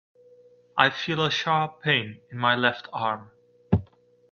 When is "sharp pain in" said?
1.29-2.39